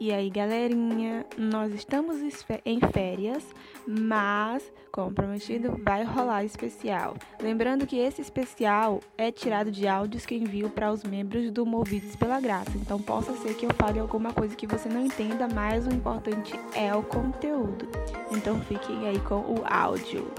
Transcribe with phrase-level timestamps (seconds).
[0.00, 2.18] E aí, galerinha, nós estamos
[2.64, 3.44] em férias,
[3.84, 7.16] mas, como prometido, vai rolar especial.
[7.42, 12.14] Lembrando que esse especial é tirado de áudios que envio para os membros do Movidos
[12.14, 12.70] pela Graça.
[12.76, 16.54] Então, possa ser que eu fale alguma coisa que você não entenda, mas o importante
[16.76, 17.88] é o conteúdo.
[18.30, 20.30] Então, fiquem aí com o áudio.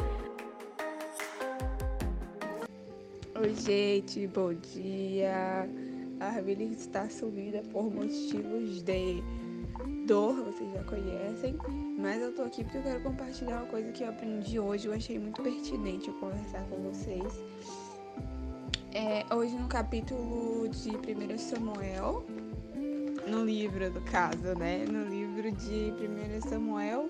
[3.37, 5.67] Oi, gente, bom dia.
[6.21, 9.23] A Armini está sumida por motivos de
[10.05, 11.57] dor, vocês já conhecem,
[11.97, 14.93] mas eu tô aqui porque eu quero compartilhar uma coisa que eu aprendi hoje, eu
[14.93, 17.43] achei muito pertinente eu conversar com vocês.
[18.93, 22.25] É, hoje no capítulo de 1 Samuel,
[23.27, 24.85] no livro do caso, né?
[24.85, 27.09] No livro de 1 Samuel,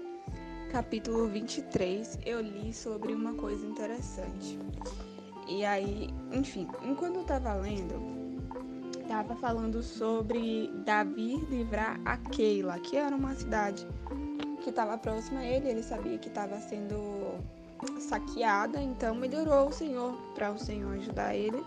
[0.72, 4.60] capítulo 23, eu li sobre uma coisa interessante.
[5.48, 8.19] E aí, enfim, enquanto eu tava lendo,
[9.10, 13.88] estava falando sobre Davi livrar a Keila, que era uma cidade
[14.62, 17.40] que estava próxima a ele, ele sabia que estava sendo
[18.00, 21.60] saqueada, então melhorou o Senhor para o Senhor ajudar ele.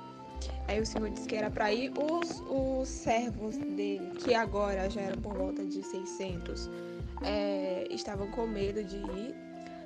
[0.69, 5.01] Aí o Senhor disse que era para ir os, os servos dele, que agora já
[5.01, 6.71] eram por volta de 600,
[7.23, 9.35] é, estavam com medo de ir,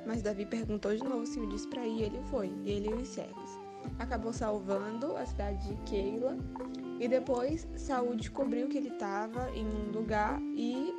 [0.07, 3.09] mas Davi perguntou de novo, o Senhor disse para ir, ele foi, ele e os
[3.09, 3.66] servos.
[3.99, 6.37] Acabou salvando a cidade de Keila
[6.99, 10.95] e depois Saúl descobriu que ele estava em um lugar e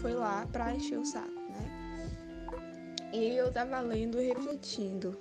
[0.00, 2.50] foi lá para encher o saco, né?
[3.12, 5.18] E eu estava lendo e refletindo.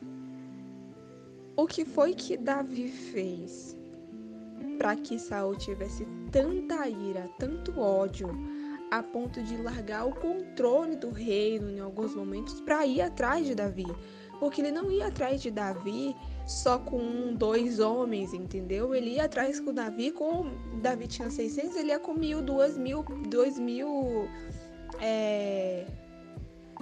[1.55, 3.75] O que foi que Davi fez
[4.77, 8.29] para que Saul tivesse tanta ira, tanto ódio,
[8.89, 13.55] a ponto de largar o controle do reino em alguns momentos para ir atrás de
[13.55, 13.85] Davi?
[14.39, 16.15] Porque ele não ia atrás de Davi
[16.49, 18.95] só com um, dois homens, entendeu?
[18.95, 20.49] Ele ia atrás com o Davi, com
[20.81, 24.27] Davi tinha 600, ele ia com mil, duas mil, dois mil,
[24.99, 25.85] é,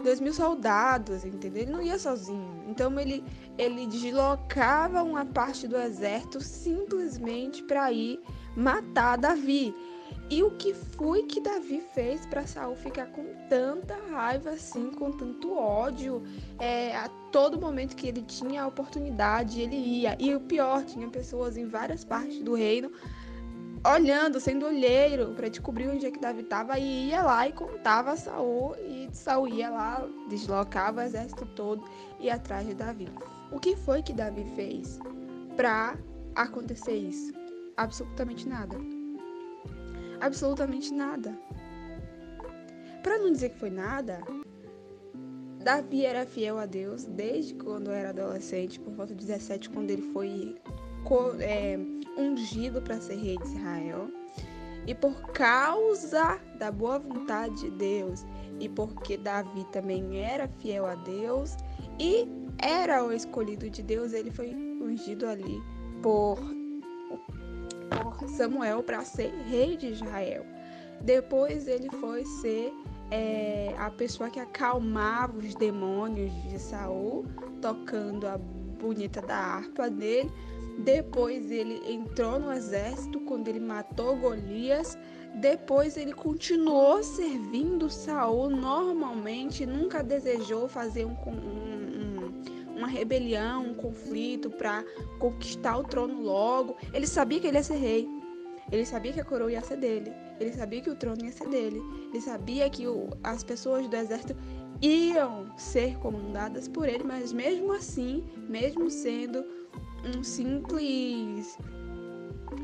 [0.01, 1.63] dois mil soldados, entendeu?
[1.63, 2.63] Ele não ia sozinho.
[2.69, 3.21] Então ele,
[3.57, 8.21] ele deslocava uma parte do exército simplesmente para ir
[8.55, 9.75] matar Davi.
[10.29, 15.11] E o que foi que Davi fez para Saul ficar com tanta raiva assim, com
[15.11, 16.21] tanto ódio?
[16.59, 20.17] É, a todo momento que ele tinha a oportunidade, ele ia.
[20.19, 22.91] E o pior, tinha pessoas em várias partes do reino
[23.85, 28.11] olhando, sendo olheiro para descobrir onde é que Davi estava e ia lá e contava
[28.11, 31.83] a Saul e Saul ia lá, deslocava o exército todo
[32.19, 33.07] e atrás de Davi.
[33.51, 34.99] O que foi que Davi fez
[35.55, 35.95] para
[36.35, 37.31] acontecer isso?
[37.77, 38.77] Absolutamente nada
[40.21, 41.37] absolutamente nada.
[43.03, 44.21] Para não dizer que foi nada,
[45.63, 50.01] Davi era fiel a Deus desde quando era adolescente, por volta de 17, quando ele
[50.13, 50.55] foi
[51.39, 51.77] é,
[52.17, 54.09] ungido para ser rei de Israel.
[54.85, 58.25] E por causa da boa vontade de Deus,
[58.59, 61.57] e porque Davi também era fiel a Deus
[61.99, 62.25] e
[62.59, 65.61] era o escolhido de Deus, ele foi ungido ali
[66.01, 66.39] por
[68.27, 70.45] Samuel para ser rei de Israel.
[71.01, 72.73] Depois ele foi ser
[73.11, 77.25] é, a pessoa que acalmava os demônios de Saul,
[77.61, 80.31] tocando a bonita da harpa dele.
[80.79, 84.97] Depois ele entrou no exército quando ele matou Golias.
[85.35, 91.66] Depois ele continuou servindo Saul normalmente, nunca desejou fazer um, um
[92.87, 94.83] uma rebelião, um conflito para
[95.19, 96.77] conquistar o trono logo.
[96.93, 98.07] Ele sabia que ele ia ser rei.
[98.71, 100.11] Ele sabia que a coroa ia ser dele.
[100.39, 101.81] Ele sabia que o trono ia ser dele.
[102.09, 104.35] Ele sabia que o, as pessoas do exército
[104.81, 109.45] iam ser comandadas por ele, mas mesmo assim, mesmo sendo
[110.05, 111.57] um simples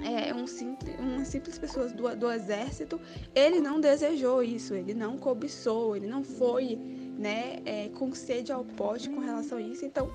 [0.04, 3.00] é, um simples, uma simples pessoa do, do exército,
[3.34, 6.80] ele não desejou isso, ele não cobiçou, ele não foi
[7.18, 9.86] né, é, com sede ao pote com relação a isso.
[9.86, 10.10] Então,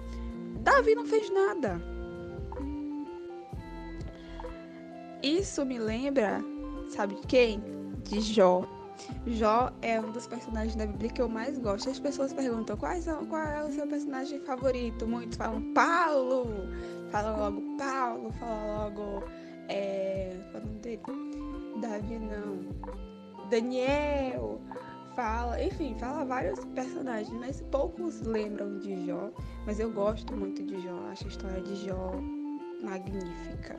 [0.61, 1.81] Davi não fez nada.
[5.23, 6.41] Isso me lembra,
[6.91, 7.63] sabe de quem?
[8.05, 8.65] De Jó.
[9.27, 11.91] Jó é um dos personagens da Bíblia que eu mais gosto.
[11.91, 15.07] As pessoas perguntam quais são, qual é o seu personagem favorito.
[15.07, 16.47] Muitos falam Paulo,
[17.11, 19.25] falam logo Paulo, falam logo.
[19.69, 21.03] É, qual é o nome dele?
[21.81, 23.49] Davi, não.
[23.51, 24.61] Daniel
[25.19, 29.33] fala, enfim, fala vários personagens, mas poucos lembram de Jó.
[29.67, 32.13] Mas eu gosto muito de Jó, acho a história de Jó
[32.85, 33.75] magnífica.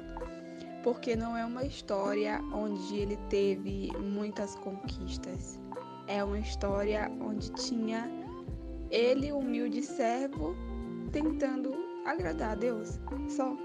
[0.83, 5.57] Porque não é uma história onde ele teve muitas conquistas.
[6.07, 8.11] É uma história onde tinha
[8.91, 10.53] ele, humilde servo,
[11.13, 11.73] tentando
[12.05, 12.99] agradar a Deus.
[13.29, 13.55] Só.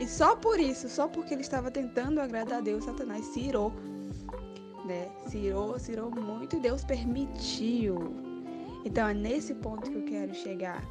[0.00, 3.74] E só por isso, só porque ele estava tentando agradar a Deus, Satanás se irou
[4.84, 5.08] né?
[5.26, 8.14] Cirou, cirou muito e Deus permitiu.
[8.84, 10.82] Então é nesse ponto que eu quero chegar.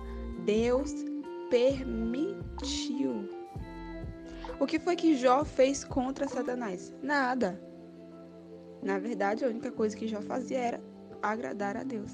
[0.45, 0.93] Deus
[1.49, 3.29] permitiu.
[4.59, 6.93] O que foi que Jó fez contra Satanás?
[7.01, 7.61] Nada.
[8.81, 10.81] Na verdade, a única coisa que Jó fazia era
[11.21, 12.11] agradar a Deus.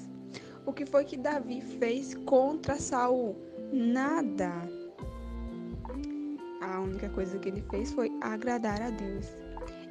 [0.66, 3.36] O que foi que Davi fez contra Saul?
[3.72, 4.52] Nada.
[6.60, 9.26] A única coisa que ele fez foi agradar a Deus.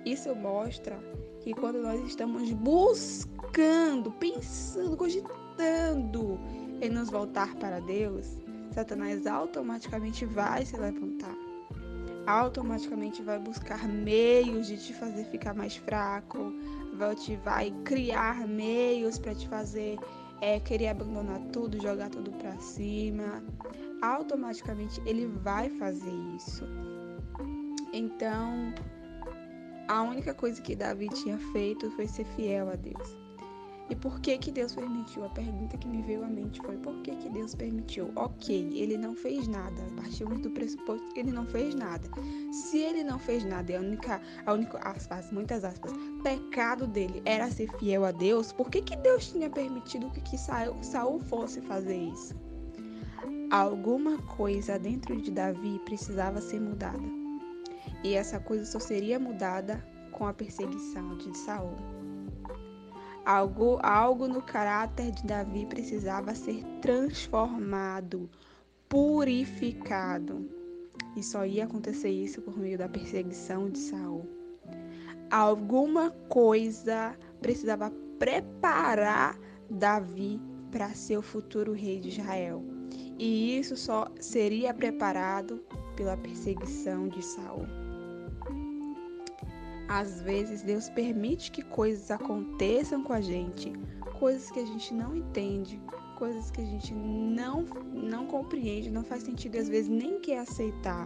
[0.05, 0.97] Isso mostra
[1.41, 6.39] que quando nós estamos buscando, pensando, cogitando
[6.81, 8.37] em nos voltar para Deus,
[8.71, 11.35] Satanás automaticamente vai se levantar.
[12.27, 16.53] Automaticamente vai buscar meios de te fazer ficar mais fraco,
[16.93, 19.97] vai, te, vai criar meios para te fazer
[20.41, 23.43] é, querer abandonar tudo, jogar tudo para cima.
[24.01, 26.65] Automaticamente ele vai fazer isso.
[27.91, 28.73] Então,
[29.89, 33.17] a única coisa que Davi tinha feito foi ser fiel a Deus.
[33.89, 35.25] E por que que Deus permitiu?
[35.25, 38.11] A pergunta que me veio à mente foi: por que que Deus permitiu?
[38.15, 39.81] Ok, ele não fez nada.
[39.95, 42.07] Partimos do pressuposto que ele não fez nada.
[42.51, 45.91] Se ele não fez nada, e a única, a única aspas, muitas aspas,
[46.21, 50.37] pecado dele era ser fiel a Deus, por que que Deus tinha permitido que, que
[50.37, 52.35] Saul, Saul fosse fazer isso?
[53.49, 57.18] Alguma coisa dentro de Davi precisava ser mudada.
[58.03, 61.75] E essa coisa só seria mudada com a perseguição de Saul.
[63.25, 68.29] Algo, algo no caráter de Davi precisava ser transformado,
[68.87, 70.49] purificado.
[71.15, 74.27] E só ia acontecer isso por meio da perseguição de Saul.
[75.29, 79.37] Alguma coisa precisava preparar
[79.69, 80.41] Davi
[80.71, 82.63] para ser o futuro rei de Israel.
[83.17, 85.63] E isso só seria preparado
[85.99, 87.67] pela perseguição de Saul.
[89.89, 93.73] Às vezes Deus permite que coisas aconteçam com a gente,
[94.17, 95.81] coisas que a gente não entende,
[96.17, 101.05] coisas que a gente não não compreende, não faz sentido às vezes nem quer aceitar.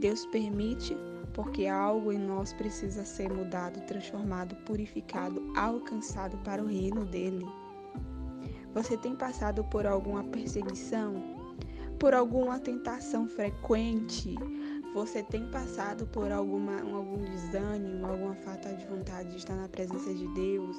[0.00, 0.96] Deus permite
[1.32, 7.46] porque algo em nós precisa ser mudado, transformado, purificado, alcançado para o reino dele.
[8.74, 11.37] Você tem passado por alguma perseguição?
[11.98, 14.36] Por alguma tentação frequente?
[14.94, 20.12] você tem passado por alguma, algum desânimo, alguma falta de vontade de estar na presença
[20.12, 20.76] de Deus,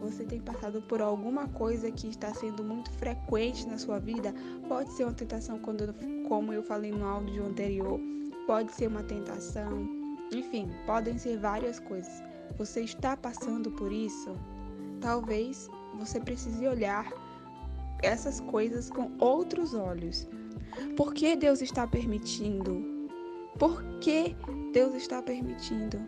[0.00, 4.34] você tem passado por alguma coisa que está sendo muito frequente na sua vida,
[4.66, 5.94] pode ser uma tentação, quando,
[6.26, 8.00] como eu falei no áudio anterior,
[8.46, 9.88] pode ser uma tentação,
[10.32, 12.22] enfim, podem ser várias coisas.
[12.56, 14.34] Você está passando por isso?
[15.00, 17.08] Talvez você precise olhar
[18.02, 20.26] essas coisas com outros olhos.
[20.96, 23.00] Por que Deus está permitindo
[23.60, 24.34] por que
[24.72, 26.00] Deus está permitindo?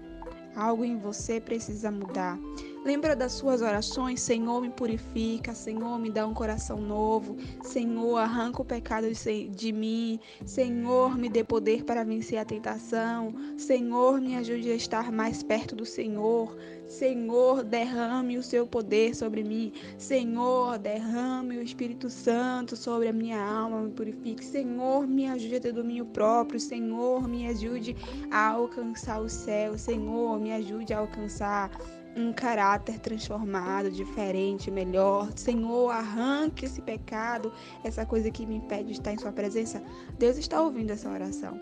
[0.56, 2.38] Algo em você precisa mudar.
[2.84, 4.20] Lembra das suas orações?
[4.20, 5.54] Senhor, me purifica.
[5.54, 7.36] Senhor, me dá um coração novo.
[7.62, 9.06] Senhor, arranca o pecado
[9.50, 10.18] de mim.
[10.44, 13.32] Senhor, me dê poder para vencer a tentação.
[13.56, 16.56] Senhor, me ajude a estar mais perto do Senhor.
[16.88, 19.72] Senhor, derrame o seu poder sobre mim.
[19.96, 24.44] Senhor, derrame o Espírito Santo sobre a minha alma, me purifique.
[24.44, 26.58] Senhor, me ajude a ter domínio próprio.
[26.58, 27.96] Senhor, me ajude
[28.28, 29.78] a alcançar o céu.
[29.78, 31.70] Senhor, me ajude a alcançar
[32.16, 35.30] um caráter transformado, diferente, melhor.
[35.36, 37.52] Senhor, arranque esse pecado,
[37.84, 39.82] essa coisa que me impede de estar em Sua presença.
[40.18, 41.60] Deus está ouvindo essa oração.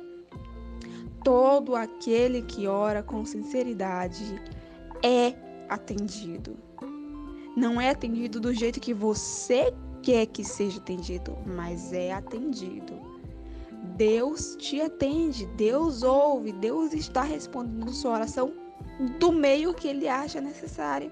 [1.22, 4.40] Todo aquele que ora com sinceridade
[5.02, 5.34] é
[5.68, 6.56] atendido.
[7.56, 12.98] Não é atendido do jeito que você quer que seja atendido, mas é atendido.
[13.96, 18.69] Deus te atende, Deus ouve, Deus está respondendo sua oração
[19.18, 21.10] do meio que ele acha necessário.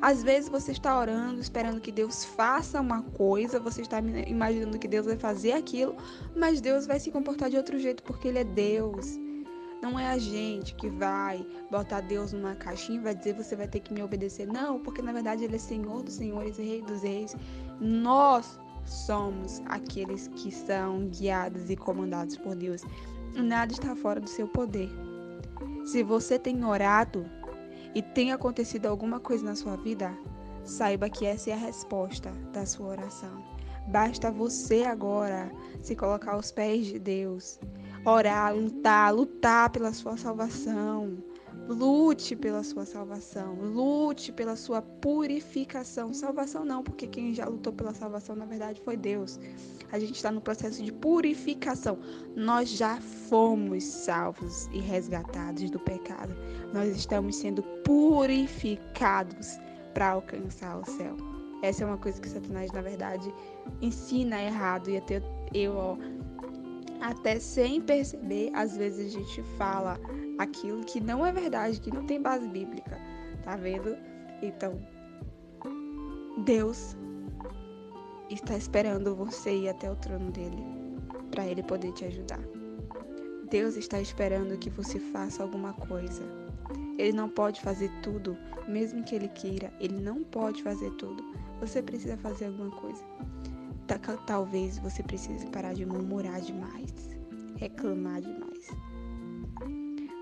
[0.00, 4.88] Às vezes você está orando, esperando que Deus faça uma coisa, você está imaginando que
[4.88, 5.96] Deus vai fazer aquilo,
[6.34, 9.18] mas Deus vai se comportar de outro jeito porque Ele é Deus.
[9.82, 13.66] Não é a gente que vai botar Deus numa caixinha e vai dizer você vai
[13.66, 14.46] ter que me obedecer.
[14.46, 17.34] Não, porque na verdade Ele é Senhor dos Senhores Rei dos Reis.
[17.80, 22.82] Nós somos aqueles que são guiados e comandados por Deus.
[23.34, 24.90] Nada está fora do seu poder.
[25.90, 27.28] Se você tem orado
[27.96, 30.16] e tem acontecido alguma coisa na sua vida,
[30.62, 33.44] saiba que essa é a resposta da sua oração.
[33.88, 35.50] Basta você agora
[35.82, 37.58] se colocar aos pés de Deus,
[38.04, 41.18] orar, lutar, lutar pela sua salvação.
[41.70, 46.12] Lute pela sua salvação, lute pela sua purificação.
[46.12, 49.38] Salvação não, porque quem já lutou pela salvação na verdade foi Deus.
[49.92, 51.96] A gente está no processo de purificação.
[52.34, 56.34] Nós já fomos salvos e resgatados do pecado.
[56.74, 59.56] Nós estamos sendo purificados
[59.94, 61.16] para alcançar o céu.
[61.62, 63.32] Essa é uma coisa que Satanás, na verdade,
[63.80, 64.90] ensina errado.
[64.90, 65.22] E até
[65.54, 65.96] eu, ó,
[67.00, 70.00] até sem perceber, às vezes a gente fala
[70.40, 72.98] aquilo que não é verdade, que não tem base bíblica.
[73.44, 73.94] Tá vendo?
[74.42, 74.80] Então,
[76.44, 76.96] Deus
[78.30, 80.64] está esperando você ir até o trono dele
[81.30, 82.40] para ele poder te ajudar.
[83.50, 86.22] Deus está esperando que você faça alguma coisa.
[86.96, 91.22] Ele não pode fazer tudo, mesmo que ele queira, ele não pode fazer tudo.
[91.60, 93.04] Você precisa fazer alguma coisa.
[94.26, 96.94] Talvez você precise parar de murmurar demais,
[97.56, 98.68] reclamar demais.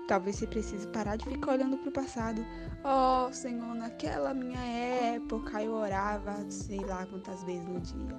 [0.09, 2.43] Talvez você precise parar de ficar olhando para o passado.
[2.83, 8.17] Oh, Senhor, naquela minha época eu orava sei lá quantas vezes no dia.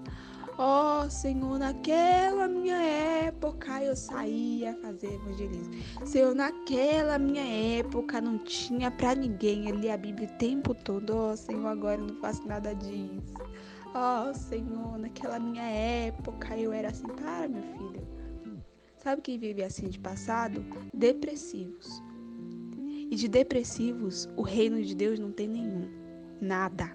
[0.56, 5.74] Oh, Senhor, naquela minha época eu saía fazer evangelismo.
[6.06, 7.42] Senhor, naquela minha
[7.80, 9.68] época não tinha para ninguém.
[9.68, 11.12] Eu a Bíblia o tempo todo.
[11.12, 13.34] Oh, Senhor, agora eu não faço nada disso.
[13.96, 17.08] Oh, Senhor, naquela minha época eu era assim.
[17.08, 18.06] Para, meu filho.
[19.02, 20.62] Sabe quem vive assim de passado?
[20.92, 22.02] Depressivos.
[23.10, 25.88] E de depressivos, o reino de Deus não tem nenhum.
[26.38, 26.92] Nada.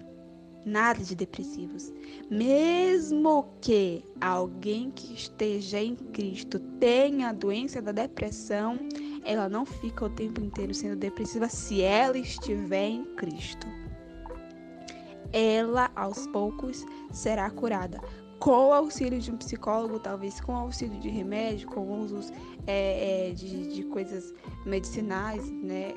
[0.64, 1.92] Nada de depressivos.
[2.30, 8.78] Mesmo que alguém que esteja em Cristo tenha a doença da depressão,
[9.24, 13.66] ela não fica o tempo inteiro sendo depressiva se ela estiver em Cristo.
[15.32, 18.00] Ela, aos poucos, será curada
[18.46, 22.32] com o auxílio de um psicólogo, talvez com o auxílio de remédio, com usos
[22.64, 24.32] é, é, de, de coisas
[24.64, 25.92] medicinais, né?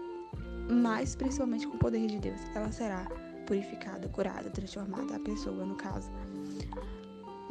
[0.68, 3.08] Mas principalmente com o poder de Deus, ela será
[3.46, 6.10] purificada, curada, transformada, a pessoa, no caso.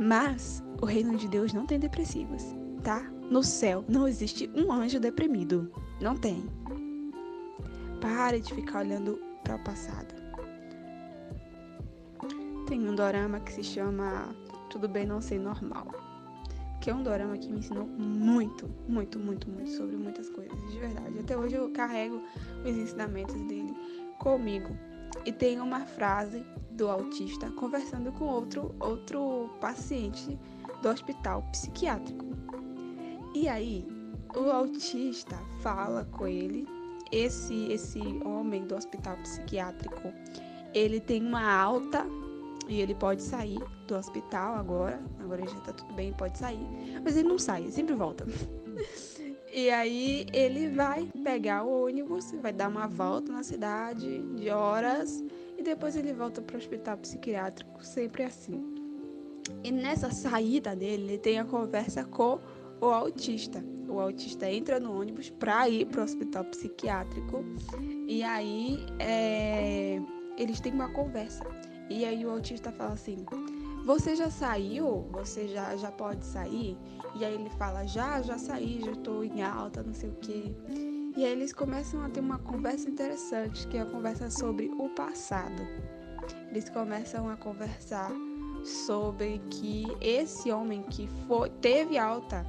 [0.00, 2.43] Mas o reino de Deus não tem depressivos,
[2.83, 3.00] tá?
[3.31, 5.71] No céu não existe um anjo deprimido.
[6.00, 6.45] Não tem.
[8.00, 10.12] Pare de ficar olhando para o passado.
[12.67, 14.35] Tem um dorama que se chama
[14.78, 15.88] tudo Bem Não Ser Normal.
[16.80, 20.78] Que é um dorama que me ensinou muito, muito, muito, muito sobre muitas coisas, de
[20.78, 21.18] verdade.
[21.18, 22.23] Até hoje eu carrego
[22.64, 23.75] os ensinamentos dele
[24.18, 24.76] comigo.
[25.26, 30.38] E tem uma frase do autista conversando com outro, outro paciente
[30.80, 32.25] do hospital psiquiátrico.
[33.35, 33.85] E aí,
[34.37, 36.68] o autista fala com ele,
[37.11, 40.12] esse esse homem do hospital psiquiátrico,
[40.73, 42.06] ele tem uma alta
[42.68, 45.00] e ele pode sair do hospital agora.
[45.18, 46.66] Agora já tá tudo bem, pode sair.
[47.02, 48.26] Mas ele não sai, ele sempre volta.
[49.52, 55.25] e aí ele vai pegar o ônibus, vai dar uma volta na cidade de horas
[55.56, 58.75] e depois ele volta para o hospital psiquiátrico, sempre assim.
[59.64, 62.38] E nessa saída dele, ele tem a conversa com
[62.80, 63.64] o autista.
[63.88, 67.42] O autista entra no ônibus para ir para o hospital psiquiátrico
[68.06, 69.98] e aí é,
[70.37, 71.42] eles têm uma conversa.
[71.90, 73.25] E aí o autista fala assim:
[73.85, 75.07] Você já saiu?
[75.12, 76.76] Você já, já pode sair?
[77.14, 80.54] E aí ele fala: Já, já saí, já estou em alta, não sei o quê.
[81.16, 84.88] E aí eles começam a ter uma conversa interessante, que é a conversa sobre o
[84.90, 85.62] passado.
[86.50, 88.12] Eles começam a conversar
[88.64, 92.47] sobre que esse homem que foi, teve alta,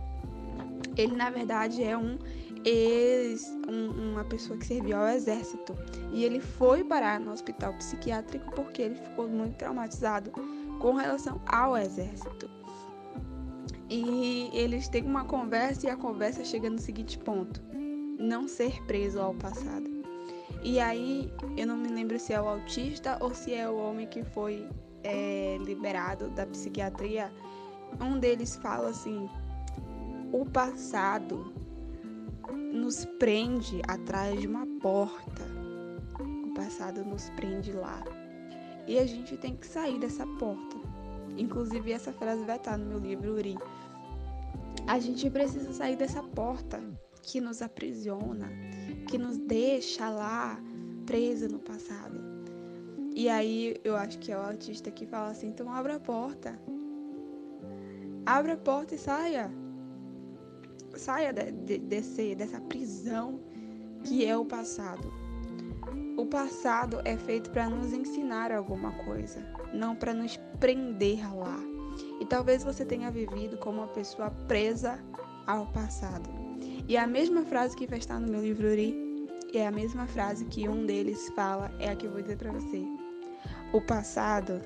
[0.98, 2.18] ele na verdade é um
[2.66, 5.76] ex, um, uma pessoa que serviu ao exército.
[6.12, 10.32] E ele foi parar no hospital psiquiátrico porque ele ficou muito traumatizado
[10.80, 12.50] com relação ao exército.
[13.90, 17.62] E eles têm uma conversa e a conversa chega no seguinte ponto:
[18.20, 19.90] não ser preso ao passado.
[20.62, 24.06] E aí, eu não me lembro se é o autista ou se é o homem
[24.06, 24.68] que foi
[25.04, 27.32] é, liberado da psiquiatria.
[28.00, 29.28] Um deles fala assim:
[30.32, 31.52] o passado
[32.72, 35.44] nos prende atrás de uma porta.
[36.46, 38.04] O passado nos prende lá.
[38.88, 40.78] E a gente tem que sair dessa porta.
[41.38, 43.58] Inclusive, essa frase vai estar no meu livro Uri.
[44.88, 46.82] A gente precisa sair dessa porta
[47.22, 48.50] que nos aprisiona,
[49.08, 50.60] que nos deixa lá
[51.06, 52.20] presa no passado.
[53.16, 56.60] E aí eu acho que é o artista que fala assim: então abra a porta.
[58.26, 59.52] Abra a porta e saia
[61.00, 63.40] saia de, de, desse, dessa prisão
[64.04, 65.12] que é o passado.
[66.18, 69.42] O passado é feito para nos ensinar alguma coisa,
[69.74, 71.58] não para nos prender lá.
[72.20, 75.00] E talvez você tenha vivido como uma pessoa presa
[75.48, 76.30] ao passado.
[76.88, 80.46] E a mesma frase que vai estar no meu livro Uri é a mesma frase
[80.46, 82.84] que um deles fala, é a que eu vou dizer para você.
[83.74, 84.62] O passado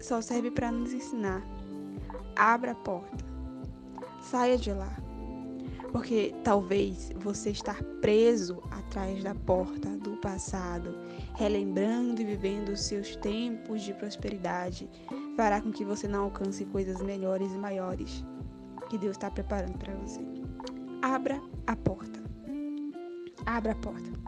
[0.00, 1.42] só serve para nos ensinar.
[2.36, 3.24] Abra a porta.
[4.20, 4.96] Saia de lá.
[5.92, 10.94] Porque talvez você estar preso atrás da porta do passado,
[11.36, 14.88] relembrando e vivendo os seus tempos de prosperidade,
[15.36, 18.24] fará com que você não alcance coisas melhores e maiores
[18.88, 20.20] que Deus está preparando para você.
[21.02, 22.20] Abra a porta.
[23.46, 24.19] Abra a porta.